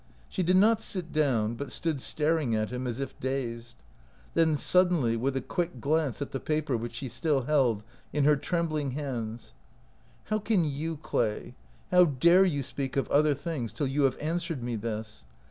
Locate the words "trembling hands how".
8.35-10.39